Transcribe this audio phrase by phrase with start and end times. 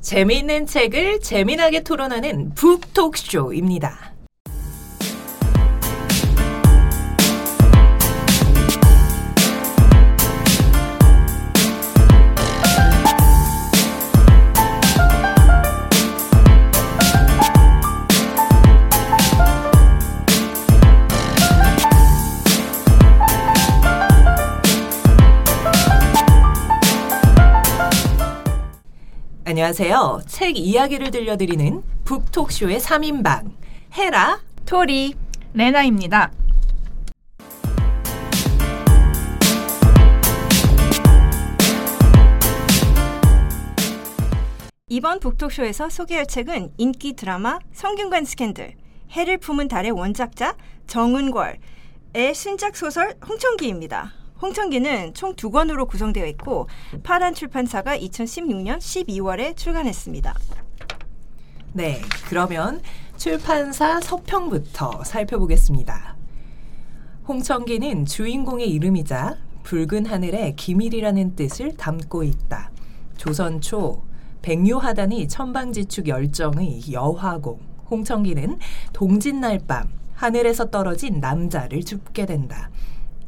[0.00, 4.09] 재미있는 책을 재미나게 토론하는 북톡쇼입니다.
[29.70, 30.22] 안녕하세요.
[30.26, 33.52] 책 이야기를 들려드리는 북톡쇼의 3인방
[33.94, 35.14] 헤라, 토리,
[35.54, 36.32] 레나입니다.
[44.88, 48.74] 이번 북톡쇼에서 소개할 책은 인기 드라마 성균관 스캔들,
[49.12, 50.56] 해를 품은 달의 원작자
[50.88, 54.19] 정은걸의 신작 소설 홍천기입니다.
[54.42, 56.68] 홍천기는 총 두 권으로 구성되어 있고
[57.02, 60.34] 파란 출판사가 2016년 12월에 출간했습니다.
[61.72, 62.80] 네, 그러면
[63.16, 66.16] 출판사 서평부터 살펴보겠습니다.
[67.28, 72.70] 홍천기는 주인공의 이름이자 붉은 하늘에 기밀이라는 뜻을 담고 있다.
[73.16, 74.02] 조선 초
[74.42, 77.60] 백요하단이 천방지축 열정의 여화공
[77.90, 78.58] 홍천기는
[78.92, 82.70] 동짓날 밤 하늘에서 떨어진 남자를 줍게 된다.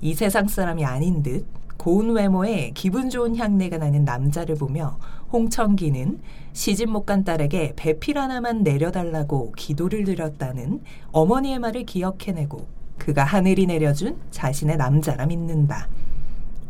[0.03, 4.99] 이 세상 사람이 아닌 듯 고운 외모에 기분 좋은 향내가 나는 남자를 보며
[5.33, 6.21] 홍천기는
[6.53, 10.81] 시집 못 간 딸에게 배필 하나만 내려달라고 기도를 드렸다는
[11.13, 12.67] 어머니의 말을 기억해내고
[12.99, 15.89] 그가 하늘이 내려준 자신의 남자라 믿는다.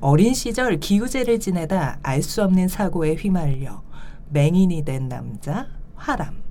[0.01, 3.83] 어린 시절 기우제를 지내다 알 수 없는 사고에 휘말려
[4.31, 6.43] 맹인이 된 남자 화람.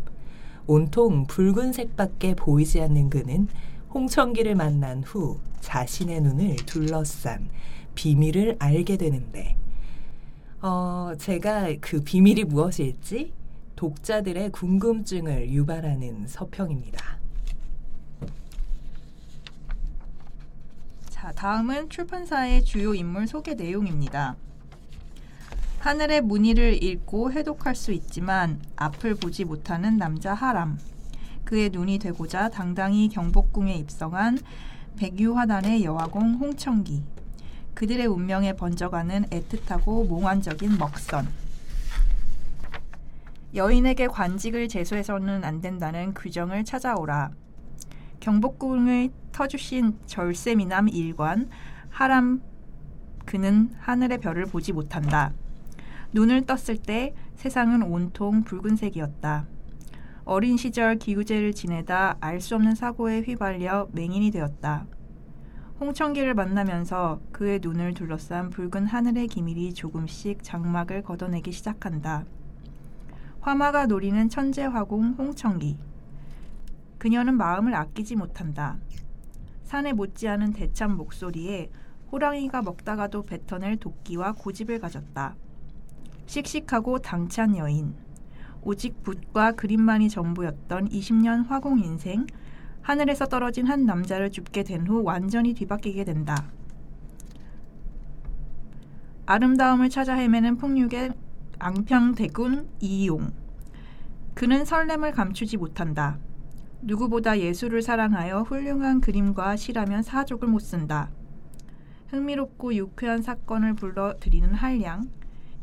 [0.67, 3.47] 온통 붉은색밖에 보이지 않는 그는
[3.93, 7.49] 홍천기를 만난 후 자신의 눈을 둘러싼
[7.93, 9.57] 비밀을 알게 되는데,
[10.61, 13.33] 어, 제가 그 비밀이 무엇일지
[13.75, 17.19] 독자들의 궁금증을 유발하는 서평입니다.
[21.09, 24.37] 자, 다음은 출판사의 주요 인물 소개 내용입니다.
[25.79, 30.77] 하늘의 무늬를 읽고 해독할 수 있지만 앞을 보지 못하는 남자 하람.
[31.51, 34.39] 그의 눈이 되고자 당당히 경복궁에 입성한
[34.95, 37.03] 백유화단의 여화공 홍천기.
[37.73, 41.27] 그들의 운명에 번져가는 애틋하고 몽환적인 먹선.
[43.53, 47.31] 여인에게 관직을 제소해서는 안 된다는 규정을 찾아오라.
[48.21, 51.49] 경복궁을 터주신 절세미남 일관
[51.89, 52.41] 하람
[53.25, 55.33] 그는 하늘의 별을 보지 못한다.
[56.13, 59.47] 눈을 떴을 때 세상은 온통 붉은색이었다.
[60.23, 64.85] 어린 시절 기우제를 지내다 알 수 없는 사고에 휘발려 맹인이 되었다.
[65.79, 72.25] 홍천기를 만나면서 그의 눈을 둘러싼 붉은 하늘의 기밀이 조금씩 장막을 걷어내기 시작한다.
[73.39, 75.77] 화마가 노리는 천재화공 홍천기.
[76.99, 78.77] 그녀는 마음을 아끼지 못한다.
[79.63, 81.71] 산에 못지않은 대참 목소리에
[82.11, 85.35] 호랑이가 먹다가도 뱉어낼 도끼와 고집을 가졌다.
[86.27, 87.95] 씩씩하고 당찬 여인.
[88.63, 92.27] 오직 붓과 그림만이 전부였던 20년 화공 인생.
[92.81, 96.35] 하늘에서 떨어진 한 남자를 줍게 된 후 완전히 뒤바뀌게 된다.
[99.25, 101.11] 아름다움을 찾아 헤매는 풍류의
[101.59, 103.31] 앙평대군 이용.
[104.33, 106.17] 그는 설렘을 감추지 못한다.
[106.81, 111.11] 누구보다 예술을 사랑하여 훌륭한 그림과 시라면 사족을 못 쓴다.
[112.09, 115.09] 흥미롭고 유쾌한 사건을 불러들이는 한량.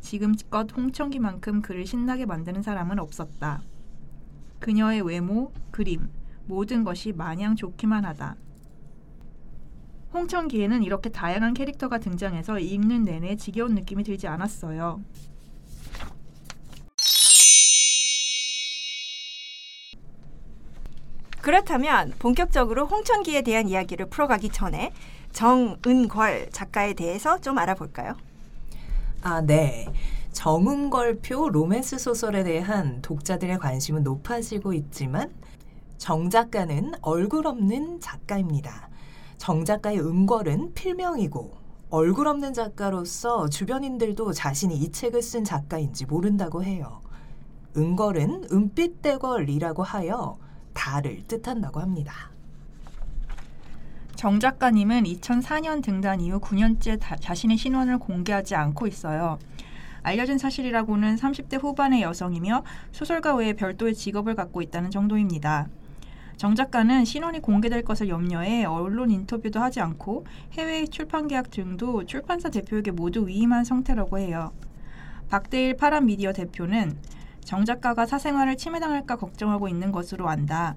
[0.00, 3.62] 지금껏 홍천기만큼 그를 신나게 만드는 사람은 없었다.
[4.58, 6.08] 그녀의 외모, 그림,
[6.46, 8.36] 모든 것이 마냥 좋기만 하다.
[10.14, 15.02] 홍천기에는 이렇게 다양한 캐릭터가 등장해서 읽는 내내 지겨운 느낌이 들지 않았어요.
[21.42, 24.92] 그렇다면 본격적으로 홍천기에 대한 이야기를 풀어가기 전에
[25.32, 28.16] 정은걸 작가에 대해서 좀 알아볼까요?
[29.30, 29.86] 아, 네.
[30.32, 35.34] 정은걸표 로맨스 소설에 대한 독자들의 관심은 높아지고 있지만
[35.98, 38.88] 정 작가는 얼굴 없는 작가입니다.
[39.36, 41.58] 정 작가의 은걸은 필명이고
[41.90, 47.02] 얼굴 없는 작가로서 주변인들도 자신이 이 책을 쓴 작가인지 모른다고 해요.
[47.76, 50.38] 은걸은 은빛대걸이라고 하여
[50.72, 52.30] 달을 뜻한다고 합니다.
[54.18, 59.38] 정 작가님은 2004년 등단 이후 9년째 다, 자신의 신원을 공개하지 않고 있어요.
[60.02, 65.68] 알려진 사실이라고는 30대 후반의 여성이며 소설가 외에 별도의 직업을 갖고 있다는 정도입니다.
[66.36, 72.50] 정 작가는 신원이 공개될 것을 염려해 언론 인터뷰도 하지 않고 해외 출판 계약 등도 출판사
[72.50, 74.50] 대표에게 모두 위임한 상태라고 해요.
[75.28, 76.98] 박대일 파란 미디어 대표는
[77.44, 80.74] 정 작가가 사생활을 침해당할까 걱정하고 있는 것으로 안다.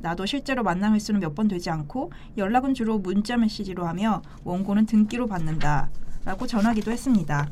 [0.00, 5.26] 나도 실제로 만남 횟수는 몇 번 되지 않고 연락은 주로 문자 메시지로 하며 원고는 등기로
[5.26, 5.90] 받는다.
[6.24, 7.48] 라고 전하기도 했습니다.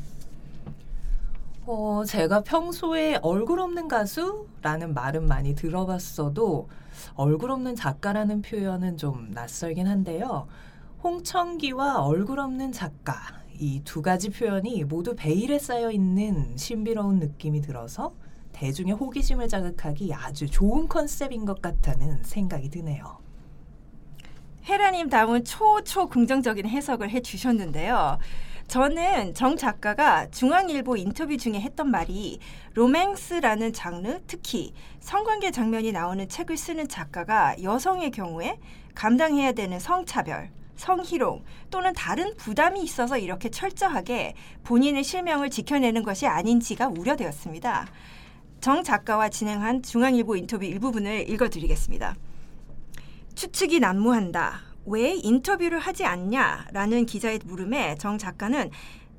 [1.65, 6.67] 어, 제가 평소에 얼굴 없는 가수라는 말은 많이 들어봤어도
[7.15, 10.47] 얼굴 없는 작가라는 표현은 좀 낯설긴 한데요.
[11.03, 13.15] 홍청기와 얼굴 없는 작가
[13.59, 18.13] 이 두 가지 표현이 모두 베일에 쌓여 있는 신비로운 느낌이 들어서
[18.53, 23.19] 대중의 호기심을 자극하기 아주 좋은 컨셉인 것 같다는 생각이 드네요.
[24.65, 28.19] 헤라님 다음은 초초 긍정적인 해석을 해주셨는데요.
[28.67, 32.39] 저는 정 작가가 중앙일보 인터뷰 중에 했던 말이
[32.75, 38.57] 로맨스라는 장르, 특히 성관계 장면이 나오는 책을 쓰는 작가가 여성의 경우에
[38.95, 44.33] 감당해야 되는 성차별, 성희롱 또는 다른 부담이 있어서 이렇게 철저하게
[44.63, 47.87] 본인의 실명을 지켜내는 것이 아닌지가 우려되었습니다.
[48.63, 52.15] 정 작가와 진행한 중앙일보 인터뷰 일부분을 읽어드리겠습니다.
[53.35, 54.61] 추측이 난무한다.
[54.85, 56.67] 왜 인터뷰를 하지 않냐?
[56.71, 58.71] 라는 기자의 물음에 정 작가는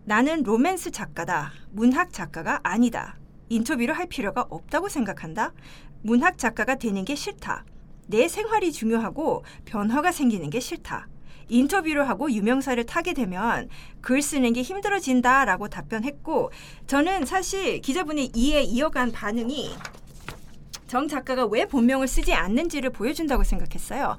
[0.04, 1.52] 나는 로맨스 작가다.
[1.72, 3.18] 문학 작가가 아니다.
[3.50, 5.52] 인터뷰를 할 필요가 없다고 생각한다.
[6.00, 7.66] 문학 작가가 되는 게 싫다.
[8.06, 11.06] 내 생활이 중요하고 변화가 생기는 게 싫다.
[11.48, 13.68] 인터뷰를 하고 유명사를 타게 되면
[14.00, 16.50] 글 쓰는 게 힘들어진다라고 답변했고
[16.86, 19.74] 저는 사실 기자분이 이에 이어간 반응이
[20.86, 24.16] 정 작가가 왜 본명을 쓰지 않는지를 보여준다고 생각했어요.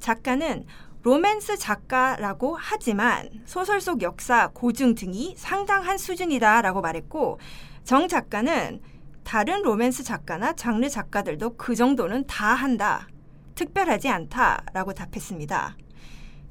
[0.00, 0.64] 작가는
[1.02, 7.38] 로맨스 작가라고 하지만 소설 속 역사, 고증 등이 상당한 수준이다라고 말했고
[7.84, 8.80] 정 작가는
[9.24, 13.08] 다른 로맨스 작가나 장르 작가들도 그 정도는 다 한다.
[13.54, 15.76] 특별하지 않다라고 답했습니다.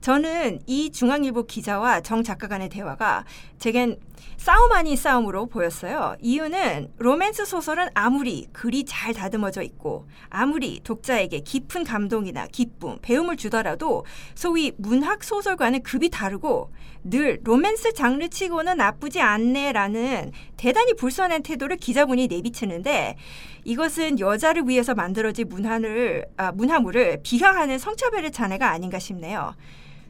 [0.02, 3.26] 저는 이 중앙일보 기자와 정 작가 간의 대화가
[3.58, 3.98] 제겐
[4.38, 6.16] 싸움 아닌 싸움으로 보였어요.
[6.22, 14.06] 이유는 로맨스 소설은 아무리 글이 잘 다듬어져 있고 아무리 독자에게 깊은 감동이나 기쁨, 배움을 주더라도
[14.36, 16.72] 소위 문학 소설과는 급이 다르고
[17.04, 23.18] 늘 로맨스 장르 치고는 나쁘지 않네라는 대단히 불선한 태도를 기자분이 내비치는데
[23.66, 29.54] 이것은 여자를 위해서 만들어진 문화를 아, 문화물을 비하하는 성차별의 잔해가 아닌가 싶네요.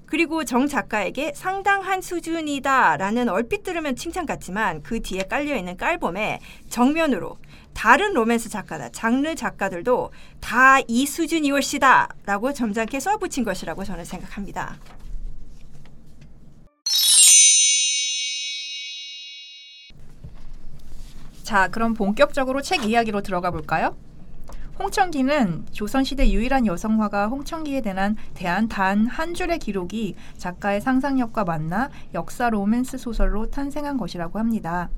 [0.10, 7.38] 그리고 정 작가에게 상당한 수준이다라는 얼핏 들으면 칭찬 같지만 그 뒤에 깔려 있는 깔봄에 정면으로
[7.76, 10.12] 다른 로맨스 작가나 장르 작가들도
[10.42, 14.78] 다 이 수준이 올시다라고 점잖게 써붙인 것이라고 저는 생각합니다.
[21.44, 23.96] 자, 그럼 본격적으로 책 이야기로 들어가 볼까요?
[24.80, 32.50] 홍천기는 조선시대 유일한 여성화가 홍천기에 대한 대한 단 한 줄의 기록이 작가의 상상력과 만나 역사
[32.50, 34.90] 로맨스 소설로 탄생한 것이라고 합니다.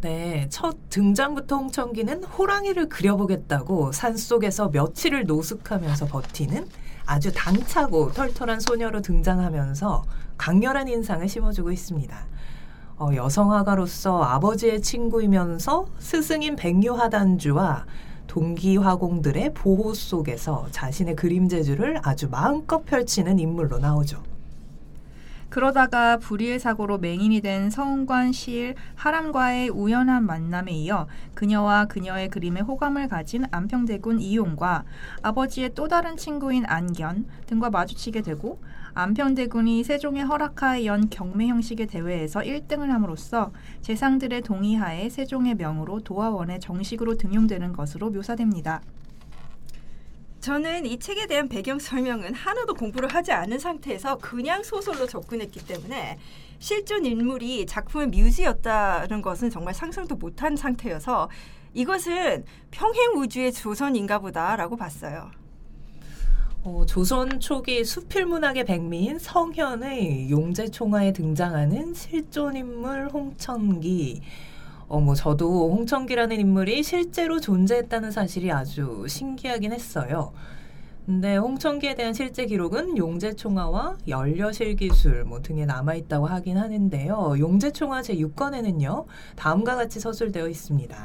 [0.00, 6.68] 네, 첫 등장부터 홍천기는 호랑이를 그려보겠다고 산속에서 며칠을 노숙하면서 버티는
[7.06, 10.04] 아주 당차고 털털한 소녀로 등장하면서
[10.38, 12.16] 강렬한 인상을 심어주고 있습니다.
[12.98, 17.86] 어, 여성화가로서 아버지의 친구이면서 스승인 백유하단주와
[18.34, 24.24] 동기 화공들의 보호 속에서 자신의 그림 재주를 아주 마음껏 펼치는 인물로 나오죠.
[25.50, 33.06] 그러다가 불의의 사고로 맹인이 된 서운관 시일 하람과의 우연한 만남에 이어 그녀와 그녀의 그림에 호감을
[33.06, 34.82] 가진 안평대군 이용과
[35.22, 38.58] 아버지의 또 다른 친구인 안견 등과 마주치게 되고
[38.96, 43.50] 안평대군이 세종의 허락하에 연 경매 형식의 대회에서 1등을 함으로써
[43.82, 48.82] 재상들의 동의하에 세종의 명으로 도화원에 정식으로 등용되는 것으로 묘사됩니다.
[50.38, 56.18] 저는 이 책에 대한 배경 설명은 하나도 공부를 하지 않은 상태에서 그냥 소설로 접근했기 때문에
[56.60, 61.30] 실존 인물이 작품의 뮤즈였다는 것은 정말 상상도 못한 상태여서
[61.72, 65.32] 이것은 평행 우주의 조선인가 보다라고 봤어요.
[66.66, 74.22] 어, 조선 초기 수필 문학의 백미인 성현의 용제총화에 등장하는 실존 인물 홍천기.
[74.88, 80.32] 어, 뭐 저도 홍천기라는 인물이 실제로 존재했다는 사실이 아주 신기하긴 했어요.
[81.04, 87.34] 근데 홍천기에 대한 실제 기록은 용제총화와 연려실 기술 뭐 등에 남아있다고 하긴 하는데요.
[87.40, 89.04] 용제총화 제6권에는요.
[89.36, 90.96] 다음과 같이 서술되어 있습니다.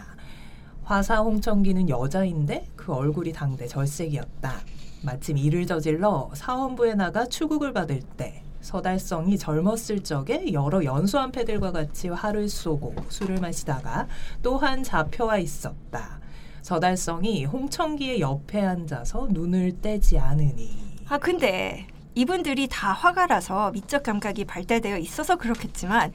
[0.84, 4.79] 화사 홍천기는 여자인데 그 얼굴이 당대 절색이었다.
[5.02, 12.10] 마침 일을 저질러 사원부에 나가 추국을 받을 때 서달성이 젊었을 적에 여러 연수한 패들과 같이
[12.10, 14.08] 화를 쏘고 술을 마시다가
[14.42, 16.20] 또한 잡혀와 있었다.
[16.62, 20.98] 서달성이 홍천기의 옆에 앉아서 눈을 떼지 않으니.
[21.08, 26.12] 아 근데 이분들이 다 화가라서 미적 감각이 발달되어 있어서 그렇겠지만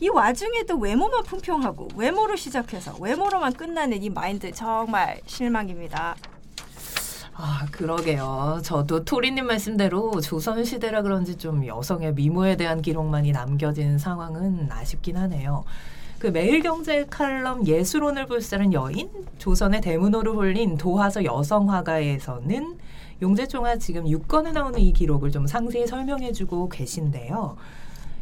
[0.00, 6.14] 이 와중에도 외모만 품평하고 외모로 시작해서 외모로만 끝나는 이 마인드 정말 실망입니다.
[7.40, 8.58] 아, 그러게요.
[8.64, 15.62] 저도 토리님 말씀대로 조선시대라 그런지 좀 여성의 미모에 대한 기록만이 남겨진 상황은 아쉽긴 하네요.
[16.18, 22.76] 그 매일경제 칼럼 예술혼을 불사른 여인 조선의 대문호를 홀린 도화서 여성화가에서는
[23.22, 27.56] 용재총화 지금 6권에 나오는 이 기록을 좀 상세히 설명해주고 계신데요.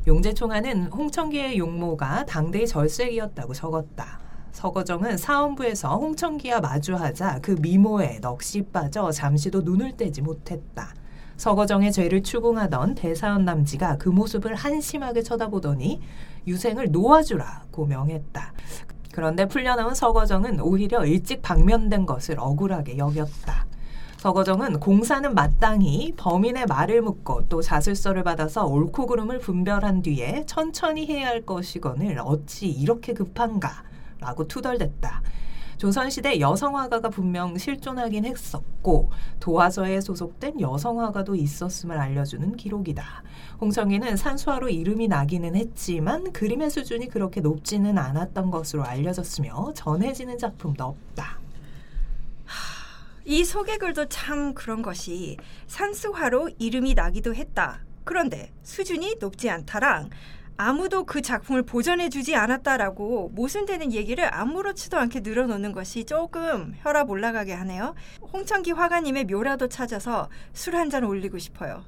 [0.06, 4.25] 용재총화는 홍천기의 용모가 당대의 절색이었다고 적었다.
[4.56, 10.94] 서거정은 사원부에서 홍천기와 마주하자 그 미모에 넋이 빠져 잠시도 눈을 떼지 못했다.
[11.36, 16.00] 서거정의 죄를 추궁하던 대사원 남지가 그 모습을 한심하게 쳐다보더니
[16.46, 18.54] 유생을 놓아주라고 명했다.
[19.12, 23.66] 그런데 풀려나온 서거정은 오히려 일찍 방면된 것을 억울하게 여겼다.
[24.16, 31.26] 서거정은 공사는 마땅히 범인의 말을 묻고 또 자술서를 받아서 옳고 그름을 분별한 뒤에 천천히 해야
[31.26, 33.84] 할 것이거늘 어찌 이렇게 급한가
[34.20, 35.22] 라고 투덜댔다.
[35.78, 43.04] 조선시대 여성화가가 분명 실존하긴 했었고 도화서에 소속된 여성화가도 있었음을 알려주는 기록이다.
[43.60, 51.40] 홍성이는 산수화로 이름이 나기는 했지만 그림의 수준이 그렇게 높지는 않았던 것으로 알려졌으며 전해지는 작품도 없다.
[53.26, 57.80] 이 소개글도 참 그런 것이 산수화로 이름이 나기도 했다.
[58.04, 60.10] 그런데 수준이 높지 않다랑
[60.58, 67.94] 아무도 그 작품을 보전해주지 않았다라고 모순되는 얘기를 아무렇지도 않게 늘어놓는 것이 조금 혈압 올라가게 하네요.
[68.32, 71.84] 홍천기 화가님의 묘라도 찾아서 술 한 잔 올리고 싶어요.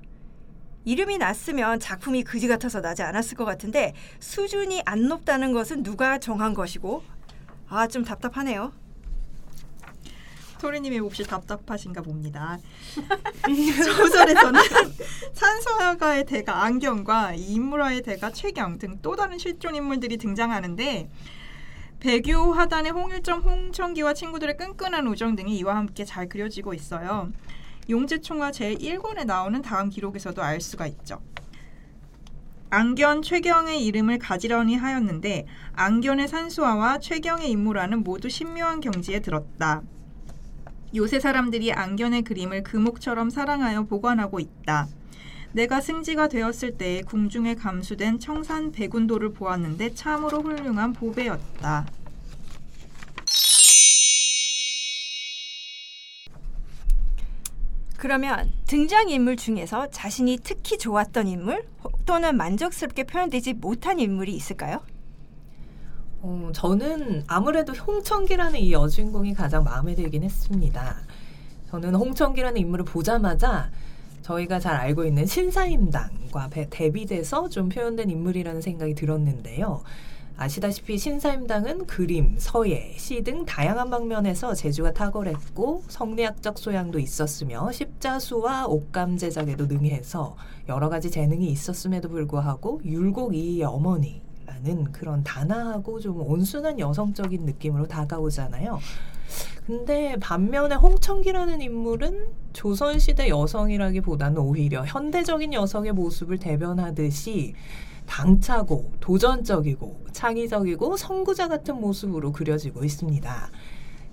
[0.84, 6.52] 이름이 났으면 작품이 그지 같아서 나지 않았을 것 같은데 수준이 안 높다는 것은 누가 정한
[6.54, 7.02] 것이고
[7.68, 8.72] 아 좀 답답하네요.
[10.58, 12.58] 토리님의 몹시 답답하신가 봅니다.
[13.84, 14.60] 소설에서는
[15.32, 21.08] 산소화가의 대가 안경과 이무라의 대가 최경 등 또 다른 실존 인물들이 등장하는데
[22.00, 27.32] 배교 하단의 홍일점 홍천기와 친구들의 끈끈한 우정 등이 이와 함께 잘 그려지고 있어요.
[27.90, 31.20] 용재총화 제1권에 나오는 다음 기록에서도 알 수가 있죠.
[32.70, 39.82] 안견 최경의 이름을 가지런히 하였는데 안견의 산수화와 최경의 임무라는 모두 신묘한 경지에 들었다.
[40.94, 44.88] 요새 사람들이 안견의 그림을 금옥처럼 사랑하여 보관하고 있다.
[45.52, 51.86] 내가 승지가 되었을 때에 궁중에 감수된 청산 백운도를 보았는데 참으로 훌륭한 보배였다.
[57.96, 61.66] 그러면 등장인물 중에서 자신이 특히 좋았던 인물
[62.06, 64.82] 또는 만족스럽게 표현되지 못한 인물이 있을까요?
[66.20, 70.96] 어, 저는 아무래도 홍천기라는 이 여주인공이 가장 마음에 들긴 했습니다.
[71.70, 73.70] 저는 홍천기라는 인물을 보자마자
[74.22, 79.82] 저희가 잘 알고 있는 신사임당과 대비돼서 좀 표현된 인물이라는 생각이 들었는데요.
[80.36, 89.16] 아시다시피 신사임당은 그림, 서예, 시 등 다양한 방면에서 재주가 탁월했고 성리학적 소양도 있었으며 십자수와 옷감
[89.16, 90.36] 제작에도 능해서
[90.68, 94.22] 여러 가지 재능이 있었음에도 불구하고 율곡이의 어머니
[94.58, 98.80] 라는 그런 단아하고 좀 온순한 여성적인 느낌으로 다가오잖아요.
[99.66, 107.54] 근데 반면에 홍천기라는 인물은 조선시대 여성이라기보다는 오히려 현대적인 여성의 모습을 대변하듯이
[108.06, 113.50] 당차고 도전적이고 창의적이고 선구자 같은 모습으로 그려지고 있습니다.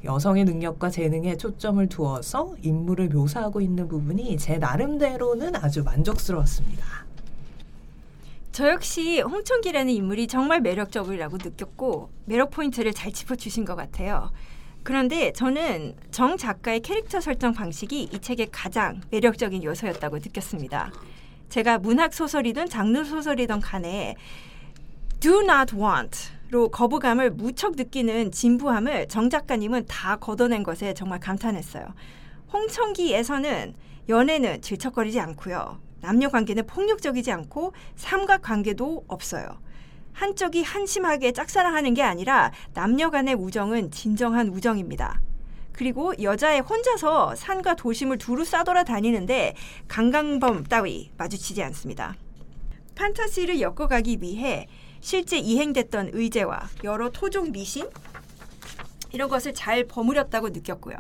[0.03, 7.04] 여성의 능력과 재능에 초점을 두어서 인물을 묘사하고 있는 부분이 제 나름대로는 아주 만족스러웠습니다.
[8.55, 14.31] 저 역시 홍천기라는 인물이 정말 매력적이라고 느꼈고 매력 포인트를 잘 짚어주신 것 같아요.
[14.81, 20.93] 그런데 저는 정 작가의 캐릭터 설정 방식이 이 책의 가장 매력적인 요소였다고 느꼈습니다.
[21.49, 24.15] 제가 문학 소설이든 장르 소설이든 간에
[25.19, 31.87] do not want로 거부감을 무척 느끼는 진부함을 정 작가님은 다 걷어낸 것에 정말 감탄했어요.
[32.53, 33.75] 홍천기에서는
[34.07, 35.83] 연애는 질척거리지 않고요.
[36.05, 39.47] 남녀 관계는 폭력적이지 않고 삼각 관계도 없어요.
[40.13, 45.19] 한쪽이 한심하게 짝사랑하는 게 아니라 남녀 간의 우정은 진정한 우정입니다.
[45.71, 49.55] 그리고 여자애 혼자서 산과 도심을 두루 싸돌아 다니는데
[49.87, 52.15] 강강범 따위 마주치지 않습니다.
[52.93, 54.67] 판타시를 엮어가기 위해
[55.01, 57.89] 실제 이행됐던 의제와 여러 토종 미신
[59.11, 60.97] 이런 것을 잘 버무렸다고 느꼈고요.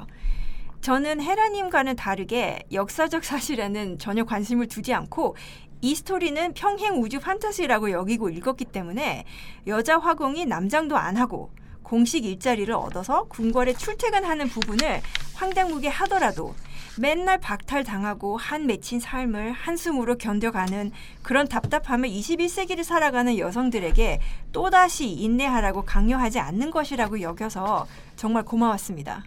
[0.81, 5.35] 저는 헤라님과는 다르게 역사적 사실에는 전혀 관심을 두지 않고
[5.81, 9.25] 이 스토리는 평행 우주 판타시라고 여기고 읽었기 때문에
[9.67, 11.51] 여자 화공이 남장도 안 하고
[11.83, 15.01] 공식 일자리를 얻어서 궁궐에 출퇴근하는 부분을
[15.35, 16.55] 황당무계 하더라도
[16.97, 20.91] 맨날 박탈당하고 한 맺힌 삶을 한숨으로 견뎌가는
[21.21, 24.19] 그런 답답함을 21세기를 살아가는 여성들에게
[24.53, 29.25] 또다시 인내하라고 강요하지 않는 것이라고 여겨서 정말 고마웠습니다.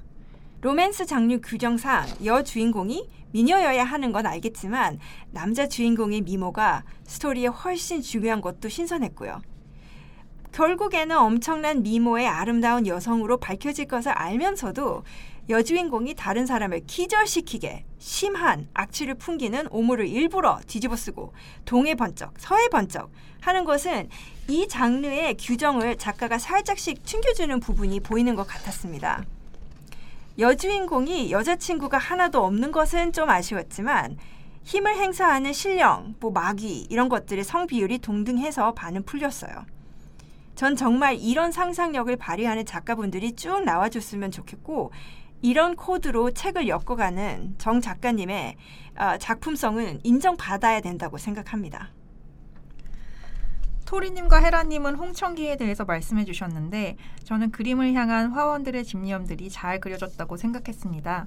[0.61, 4.99] 로맨스 장르 규정상 여 주인공이 미녀여야 하는 건 알겠지만
[5.31, 9.41] 남자 주인공의 미모가 스토리에 훨씬 중요한 것도 신선했고요.
[10.51, 15.05] 결국에는 엄청난 미모의 아름다운 여성으로 밝혀질 것을 알면서도
[15.49, 21.33] 여주인공이 다른 사람을 기절시키게 심한 악취를 풍기는 오물을 일부러 뒤집어 쓰고
[21.67, 24.09] 동해 번쩍 서해 번쩍 하는 것은
[24.49, 29.25] 이 장르의 규정을 작가가 살짝씩 튕겨주는 부분이 보이는 것 같았습니다.
[30.39, 34.17] 여주인공이 여자친구가 하나도 없는 것은 좀 아쉬웠지만
[34.63, 39.67] 힘을 행사하는 신령, 뭐 마귀 이런 것들의 성 비율이 동등해서 반은 풀렸어요.
[40.55, 44.93] 전 정말 이런 상상력을 발휘하는 작가분들이 쭉 나와줬으면 좋겠고
[45.43, 48.57] 이런 코드로 책을 엮어가는 정 작가님의
[48.97, 51.91] 어, 작품성은 인정받아야 된다고 생각합니다.
[53.89, 61.27] 토리님과 헤라님은 홍천기에 대해서 말씀해 주셨는데 저는 그림을 향한 화원들의 집념들이 잘 그려졌다고 생각했습니다.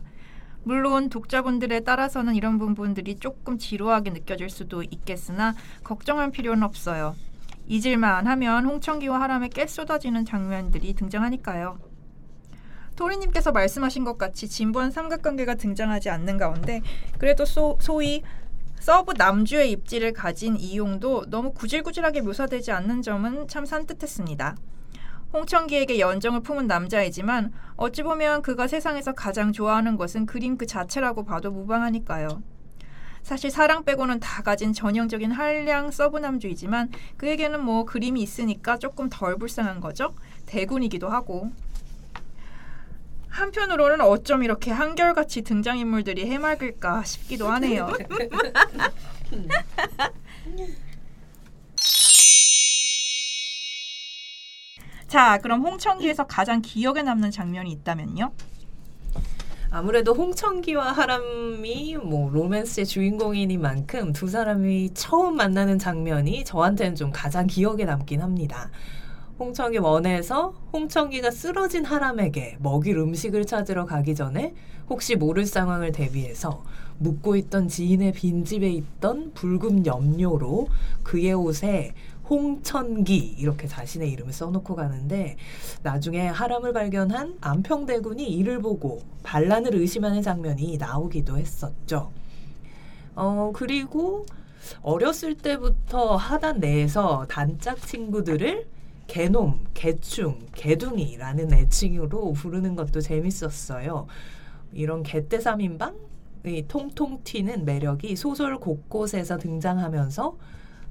[0.64, 7.16] 물론 독자분들에 따라서는 이런 부분들이 조금 지루하게 느껴질 수도 있겠으나 걱정할 필요는 없어요.
[7.66, 11.80] 잊을만 하면 홍천기와 하람에 깨 쏟아지는 장면들이 등장하니까요.
[12.96, 16.82] 토리님께서 말씀하신 것 같이 진부한 삼각관계가 등장하지 않는 가운데
[17.18, 18.22] 그래도 소, 소위
[18.82, 24.56] 서브 남주의 입지를 가진 이용도 너무 구질구질하게 묘사되지 않는 점은 참 산뜻했습니다.
[25.34, 31.52] 홍천기에게 연정을 품은 남자이지만 어찌 보면 그가 세상에서 가장 좋아하는 것은 그림 그 자체라고 봐도
[31.52, 32.42] 무방하니까요.
[33.22, 39.80] 사실 사랑 빼고는 다 가진 전형적인 한량 서브남주이지만 그에게는 뭐 그림이 있으니까 조금 덜 불쌍한
[39.80, 40.16] 거죠.
[40.48, 41.52] 대군이기도 하고.
[43.32, 47.90] 한편으로는 어쩜 이렇게 한결같이 등장인물들이 해맑을까 싶기도 하네요.
[55.08, 58.32] 자, 그럼 홍천기에서 가장 기억에 남는 장면이 있다면요?
[59.70, 67.86] 아무래도 홍천기와 하람이 뭐 로맨스의 주인공이니만큼 두 사람이 처음 만나는 장면이 저한테는 좀 가장 기억에
[67.86, 68.70] 남긴 합니다.
[69.42, 74.54] 홍청기 원에서 홍청기가 쓰러진 하람에게 먹일 음식을 찾으러 가기 전에
[74.88, 76.64] 혹시 모를 상황을 대비해서
[77.00, 80.68] 묵고 있던 지인의 빈집에 있던 붉은 염료로
[81.02, 81.96] 그의 옷에
[82.30, 85.38] 홍천기 이렇게 자신의 이름을 써놓고 가는데
[85.82, 92.12] 나중에 하람을 발견한 안평대군이 이를 보고 반란을 의심하는 장면이 나오기도 했었죠.
[93.16, 94.28] 어 그리고
[94.84, 98.68] 어렸을 때부터 하단 내에서 단짝 친구들을
[99.12, 104.08] 개놈, 개충, 개둥이라는 애칭으로 부르는 것도 재밌었어요.
[104.72, 105.98] 이런 개떼 삼인방
[106.46, 110.38] 이 통통 튀는 매력이 소설 곳곳에서 등장하면서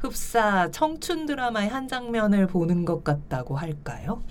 [0.00, 4.22] 흡사 청춘 드라마의 한 장면을 보는 것 같다고 할까요?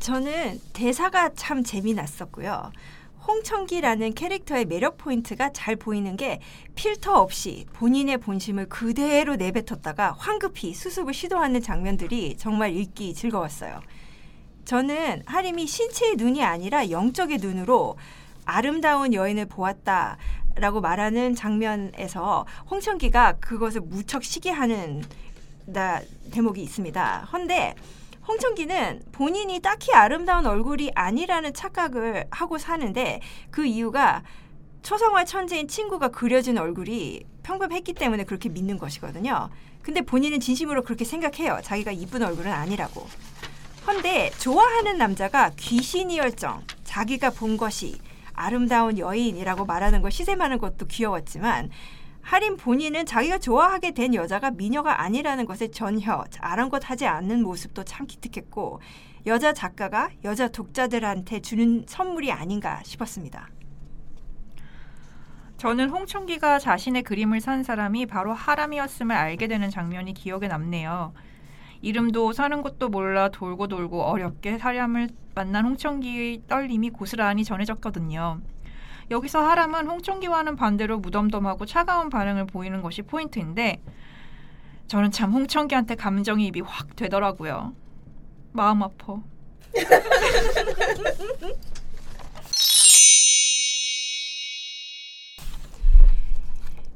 [0.00, 2.72] 저는 대사가 참 재미났었고요.
[3.26, 6.40] 홍청기라는 캐릭터의 매력 포인트가 잘 보이는 게
[6.74, 13.80] 필터 없이 본인의 본심을 그대로 내뱉었다가 황급히 수습을 시도하는 장면들이 정말 읽기 즐거웠어요.
[14.64, 17.96] 저는 하림이 신체의 눈이 아니라 영적의 눈으로
[18.44, 20.18] 아름다운 여인을 보았다.
[20.54, 25.02] 라고 말하는 장면에서 홍청기가 그것을 무척 시기하는
[25.64, 27.28] 나, 대목이 있습니다.
[27.32, 27.74] 헌데
[28.26, 34.22] 홍천기는 본인이 딱히 아름다운 얼굴이 아니라는 착각을 하고 사는데 그 이유가
[34.82, 39.50] 초성화 천재인 친구가 그려진 얼굴이 평범했기 때문에 그렇게 믿는 것이거든요.
[39.82, 41.58] 근데 본인은 진심으로 그렇게 생각해요.
[41.62, 43.06] 자기가 이쁜 얼굴은 아니라고.
[43.86, 47.98] 헌데 좋아하는 남자가 귀신이 열정, 자기가 본 것이
[48.32, 51.70] 아름다운 여인이라고 말하는 걸 시샘하는 것도 귀여웠지만
[52.22, 58.80] 할인 본인은 자기가 좋아하게 된 여자가 미녀가 아니라는 것에 전혀 아랑곳하지 않는 모습도 참 기특했고
[59.26, 63.48] 여자 작가가 여자 독자들한테 주는 선물이 아닌가 싶었습니다.
[65.58, 71.12] 저는 홍춘기가 자신의 그림을 산 사람이 바로 하람이었음을 알게 되는 장면이 기억에 남네요.
[71.82, 78.40] 이름도 사는 것도 몰라 돌고 돌고 어렵게 사람을 만난 홍천기의 떨림이 고스란히 전해졌거든요.
[79.10, 83.80] 여기서 하람은 홍천기와는 반대로 무덤덤하고 차가운 반응을 보이는 것이 포인트인데
[84.88, 87.74] 저는 참 홍천기한테 감정이입이 확 되더라고요.
[88.52, 89.20] 마음 아파.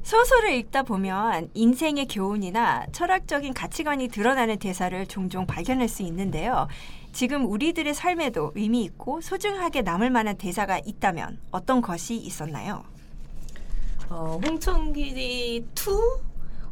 [0.07, 6.69] 소설을 읽다 보면 인생의 교훈이나 철학적인 가치관이 드러나는 대사를 종종 발견할 수 있는데요.
[7.17, 12.83] 지금 우리들의 삶에도 의미 있고 소중하게 남을 만한 대사가 있다면 어떤 것이 있었나요?
[14.07, 15.65] 어, 홍천기 2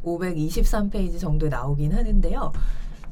[0.04, 2.52] 523페이지 정도에 나오긴 하는데요.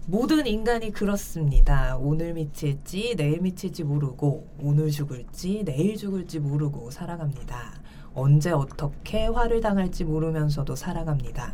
[0.07, 1.97] 모든 인간이 그렇습니다.
[1.97, 7.81] 오늘 미칠지 내일 미칠지 모르고 오늘 죽을지 내일 죽을지 모르고 살아갑니다.
[8.15, 11.53] 언제 어떻게 화를 당할지 모르면서도 살아갑니다.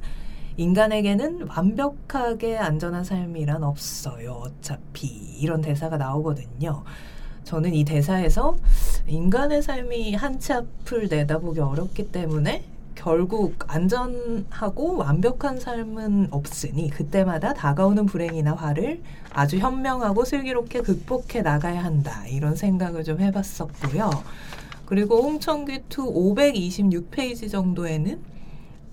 [0.60, 4.42] 인간에게는 완벽하게 안전한 삶이란 없어요.
[4.44, 6.84] 어차피 이런 대사가 나오거든요.
[7.44, 8.58] 저는 이 대사에서
[9.06, 12.62] 인간의 삶이 한치 앞을 내다보기 어렵기 때문에
[12.94, 19.00] 결국 안전하고 완벽한 삶은 없으니 그때마다 다가오는 불행이나 화를
[19.32, 22.26] 아주 현명하고 슬기롭게 극복해 나가야 한다.
[22.26, 24.10] 이런 생각을 좀 해봤었고요.
[24.84, 28.20] 그리고 홍천기 two 526페이지 정도에는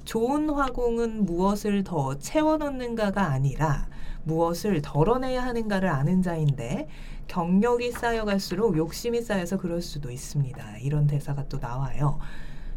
[0.07, 3.89] 좋은 화공은 무엇을 더 채워넣는가가 아니라
[4.23, 6.87] 무엇을 덜어내야 하는가를 아는 자인데
[7.27, 10.77] 경력이 쌓여갈수록 욕심이 쌓여서 그럴 수도 있습니다.
[10.77, 12.19] 이런 대사가 또 나와요.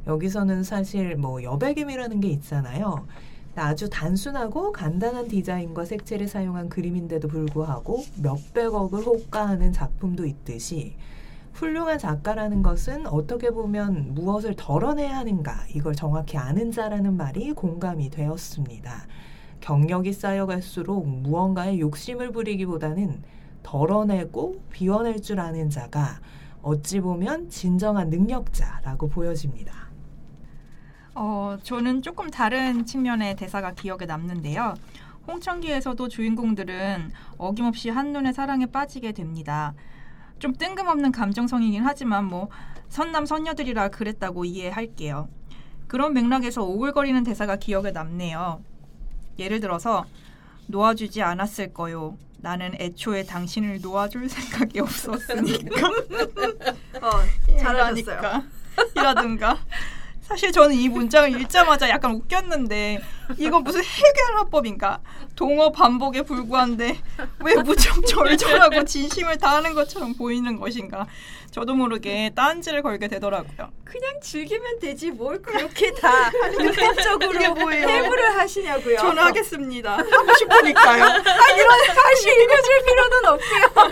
[0.08, 3.06] 여기서는 사실 뭐 여백임이라는 게 있잖아요.
[3.54, 10.96] 아주 단순하고 간단한 디자인과 색채를 사용한 그림인데도 불구하고 몇백억을 호가하는 작품도 있듯이
[11.52, 19.06] 훌륭한 작가라는 것은 어떻게 보면 무엇을 덜어내야 하는가 이걸 정확히 아는 자라는 말이 공감이 되었습니다.
[19.60, 23.22] 경력이 쌓여갈수록 무언가에 욕심을 부리기보다는
[23.62, 26.20] 덜어내고 비워낼 줄 아는 자가
[26.62, 29.90] 어찌 보면 진정한 능력자라고 보여집니다.
[31.14, 34.74] 어, 저는 조금 다른 측면의 대사가 기억에 남는데요.
[35.26, 39.74] 홍천기에서도 주인공들은 어김없이 한눈에 사랑에 빠지게 됩니다.
[40.40, 42.48] 좀 뜬금없는 감정성이긴 하지만 뭐
[42.88, 45.28] 선남 선녀들이라 그랬다고 이해할게요.
[45.86, 48.64] 그런 맥락에서 오글거리는 대사가 기억에 남네요.
[49.38, 50.06] 예를 들어서
[50.66, 52.16] 놓아주지 않았을 거요.
[52.38, 55.88] 나는 애초에 당신을 놓아줄 생각이 없었으니까.
[57.02, 57.10] 어,
[57.60, 58.42] 잘하셨어요.
[58.96, 59.58] 이라든가
[60.30, 63.00] 사실 저는 이 문장을 읽자마자 약간 웃겼는데
[63.36, 65.00] 이건 무슨 해결 화법인가?
[65.34, 67.00] 동어 반복에 불구한데
[67.40, 71.08] 왜 무척 절절하고 진심을 다하는 것처럼 보이는 것인가?
[71.50, 73.72] 저도 모르게 딴지를 걸게 되더라고요.
[73.84, 78.98] 그냥 즐기면 되지 뭘 그렇게 다 육법적으로 해부를 하시냐고요.
[78.98, 79.96] 저는 하겠습니다.
[79.96, 81.04] 하고 싶으니까요.
[81.10, 83.90] 아, 이런 다시 읽어줄 필요는 없고요.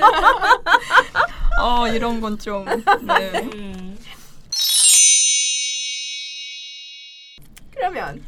[1.61, 2.65] 어 이런 건 좀.
[3.01, 3.89] 네.
[7.79, 8.21] 그러면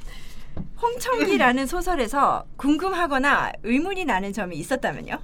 [0.80, 5.18] 홍청기라는 소설에서 궁금하거나 의문이 나는 점이 있었다면요?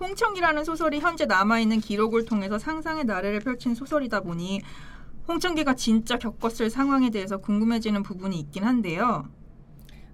[0.00, 4.62] 홍청기라는 소설이 현재 남아있는 기록을 통해서 상상의 나래를 펼친 소설이다 보니
[5.28, 9.28] 홍청기가 진짜 겪었을 상황에 대해서 궁금해지는 부분이 있긴 한데요.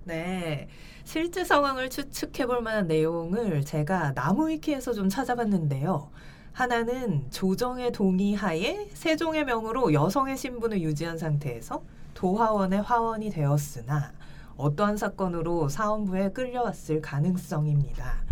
[0.05, 0.69] 네.
[1.05, 6.11] 실제 상황을 추측해 볼 만한 내용을 제가 나무위키에서 좀 찾아봤는데요.
[6.53, 11.83] 하나는 조정의 동의하에 세종의 명으로 여성의 신분을 유지한 상태에서
[12.17, 14.13] 도화원의 화원이 되었으나
[14.57, 18.25] 어떠한 사건으로 사원부에 끌려왔을 가능성입니다.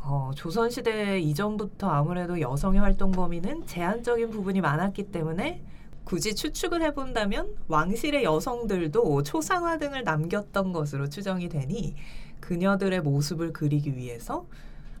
[0.00, 5.62] 어, 조선시대 이전부터 아무래도 여성의 활동 범위는 제한적인 부분이 많았기 때문에
[6.04, 11.94] 굳이 추측을 해본다면 왕실의 여성들도 초상화 등을 남겼던 것으로 추정이 되니
[12.40, 14.46] 그녀들의 모습을 그리기 위해서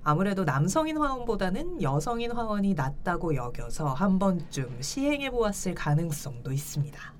[0.02, 7.17] 아무래도 남성인 화원보다는 여성인 화원이 낫다고 여겨서 한 번쯤 시행해 보았을 가능성도 있습니다.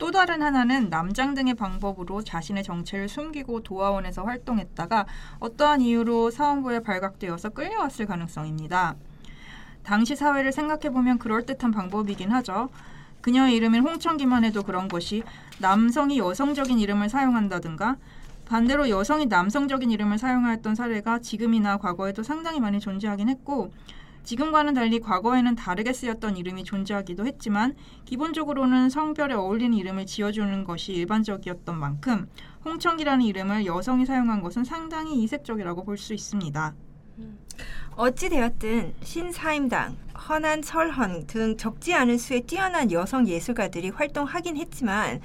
[0.00, 5.04] 또 다른 하나는 남장 등의 방법으로 자신의 정체를 숨기고 도화원에서 활동했다가
[5.40, 8.96] 어떠한 이유로 사원부에 발각되어서 끌려왔을 가능성입니다.
[9.82, 12.70] 당시 사회를 생각해보면 그럴듯한 방법이긴 하죠.
[13.20, 15.22] 그녀의 이름인 홍천기만 해도 그런 것이
[15.58, 17.96] 남성이 여성적인 이름을 사용한다든가
[18.46, 23.70] 반대로 여성이 남성적인 이름을 사용하였던 사례가 지금이나 과거에도 상당히 많이 존재하긴 했고
[24.24, 31.78] 지금과는 달리 과거에는 다르게 쓰였던 이름이 존재하기도 했지만 기본적으로는 성별에 어울리는 이름을 지어주는 것이 일반적이었던
[31.78, 32.28] 만큼
[32.64, 36.74] 홍청기라는 이름을 여성이 사용한 것은 상당히 이색적이라고 볼 수 있습니다.
[37.96, 39.96] 어찌되었든 신사임당,
[40.28, 45.20] 허난 설헌 등 적지 않은 수의 뛰어난 여성 예술가들이 활동하긴 했지만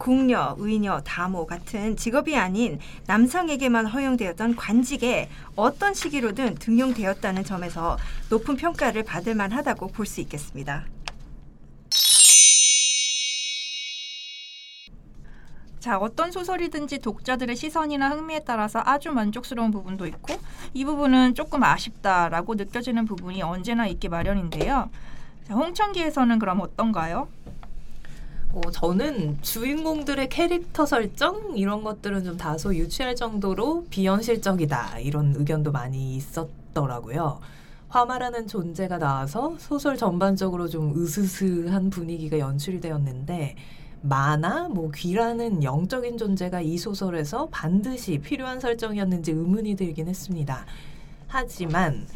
[0.00, 7.98] 궁녀, 의녀, 다모 같은 직업이 아닌 남성에게만 허용되었던 관직에 어떤 시기로든 등용되었다는 점에서
[8.30, 10.86] 높은 평가를 받을 만하다고 볼 수 있겠습니다.
[15.80, 20.34] 자, 어떤 소설이든지 독자들의 시선이나 흥미에 따라서 아주 만족스러운 부분도 있고
[20.72, 24.88] 이 부분은 조금 아쉽다라고 느껴지는 부분이 언제나 있기 마련인데요.
[25.44, 27.28] 자, 홍천기에서는 그럼 어떤가요?
[28.52, 36.16] 어, 저는 주인공들의 캐릭터 설정 이런 것들은 좀 다소 유치할 정도로 비현실적이다 이런 의견도 많이
[36.16, 37.40] 있었더라고요.
[37.90, 43.56] 화마라는 존재가 나와서 소설 전반적으로 좀 으스스한 분위기가 연출이 되었는데
[44.02, 50.66] 마나 뭐 귀라는 영적인 존재가 이 소설에서 반드시 필요한 설정이었는지 의문이 들긴 했습니다.
[51.28, 52.06] 하지만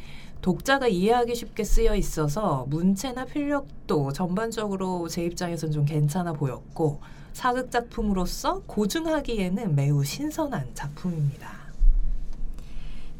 [0.44, 7.00] 독자가 이해하기 쉽게 쓰여 있어서 문체나 필력도 전반적으로 제 입장에선 좀 괜찮아 보였고
[7.32, 11.50] 사극 작품으로서 고증하기에는 매우 신선한 작품입니다.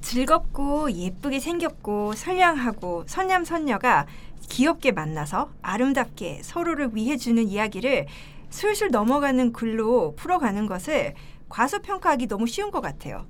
[0.02, 4.06] 즐겁고 예쁘게 생겼고 선량하고 선남 선녀가
[4.50, 8.06] 귀엽게 만나서 아름답게 서로를 위해주는 이야기를
[8.50, 11.14] 술술 넘어가는 글로 풀어가는 것을
[11.48, 13.26] 과소평가하기 너무 쉬운 것 같아요.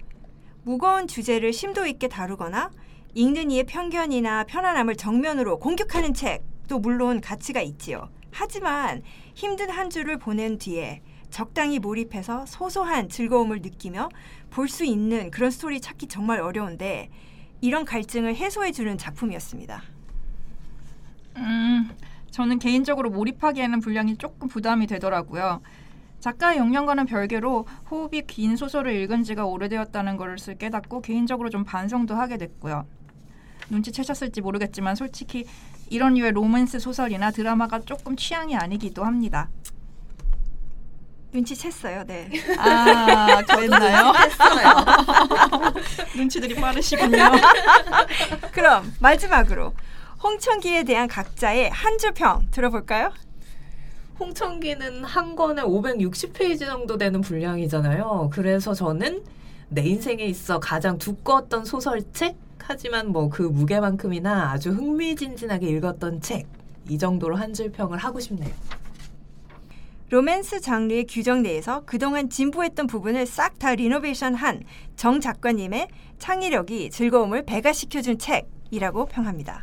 [0.64, 2.72] 무거운 주제를 심도 있게 다루거나
[3.14, 8.08] 읽는 이의 편견이나 편안함을 정면으로 공격하는 책도 물론 가치가 있지요.
[8.32, 9.02] 하지만
[9.34, 11.00] 힘든 한 주를 보낸 뒤에
[11.30, 14.08] 적당히 몰입해서 소소한 즐거움을 느끼며
[14.50, 17.10] 볼 수 있는 그런 스토리 찾기 정말 어려운데
[17.60, 19.82] 이런 갈증을 해소해 주는 작품이었습니다.
[21.36, 21.90] 음,
[22.30, 25.60] 저는 개인적으로 몰입하기에는 분량이 조금 부담이 되더라고요.
[26.20, 32.38] 작가의 역량과는 별개로 호흡이 긴 소설을 읽은 지가 오래되었다는 것을 깨닫고 개인적으로 좀 반성도 하게
[32.38, 32.86] 됐고요.
[33.70, 35.44] 눈치채셨을지 모르겠지만 솔직히
[35.90, 39.48] 이런 류의 로맨스 소설이나 드라마가 조금 취향이 아니기도 합니다.
[41.34, 42.30] 눈치챘어요, 네.
[42.58, 44.12] 아, 그랬나요?
[46.16, 47.18] 눈치들이 빠르시군요.
[48.52, 49.74] 그럼 마지막으로
[50.22, 53.12] 홍천기에 대한 각자의 한 줄 평 들어볼까요?
[54.20, 58.30] 홍천기는 한 권에 560페이지 정도 되는 분량이잖아요.
[58.32, 59.24] 그래서 저는
[59.68, 66.46] 내 인생에 있어 가장 두꺼웠던 소설책 하지만 뭐 그 무게만큼이나 아주 흥미진진하게 읽었던 책
[66.88, 68.52] 이 정도로 한 줄 평을 하고 싶네요.
[70.10, 74.62] 로맨스 장르의 규정 내에서 그동안 진보했던 부분을 싹 다 리노베이션한
[74.96, 79.62] 정 작가님의 창의력이 즐거움을 배가시켜준 책이라고 평합니다.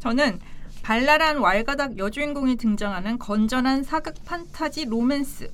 [0.00, 0.38] 저는
[0.82, 5.50] 발랄한 왈가닥 여주인공이 등장하는 건전한 사극 판타지 로맨스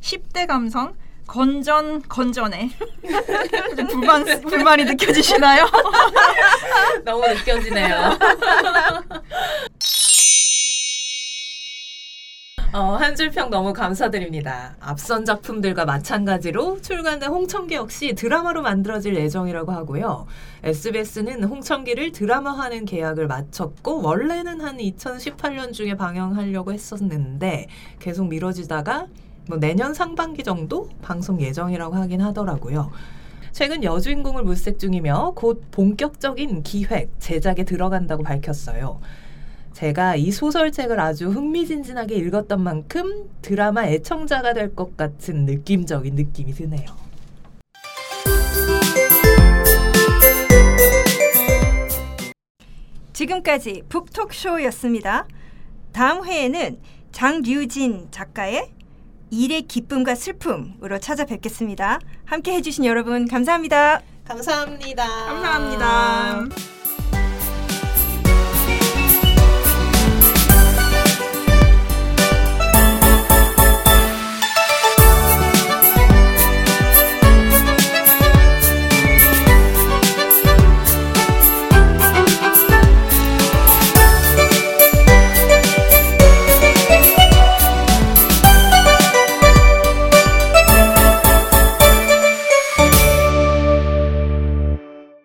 [0.00, 0.94] 10대 감성
[1.26, 2.70] 건전 건전해
[3.90, 5.66] 불만 불만이 느껴지시나요?
[7.04, 8.18] 너무 느껴지네요.
[12.72, 14.76] 어, 한줄평 너무 감사드립니다.
[14.80, 20.26] 앞선 작품들과 마찬가지로 출간된 홍천기 역시 드라마로 만들어질 예정이라고 하고요.
[20.62, 29.06] SBS는 홍천기를 드라마화하는 계약을 마쳤고 원래는 한 2018년 중에 방영하려고 했었는데 계속 미뤄지다가
[29.48, 32.90] 뭐 내년 상반기 정도 방송 예정이라고 하긴 하더라고요.
[33.52, 39.00] 최근 여주인공을 물색 중이며 곧 본격적인 기획, 제작에 들어간다고 밝혔어요.
[39.72, 46.86] 제가 이 소설책을 아주 흥미진진하게 읽었던 만큼 드라마 애청자가 될 것 같은 느낌적인 느낌이 드네요.
[53.12, 55.26] 지금까지 북톡쇼였습니다.
[55.92, 56.78] 다음 회에는
[57.12, 58.75] 장류진 작가의
[59.30, 62.00] 일의 기쁨과 슬픔으로 찾아뵙겠습니다.
[62.24, 64.02] 함께 해주신 여러분 감사합니다.
[64.24, 65.06] 감사합니다.
[65.26, 66.75] 감사합니다.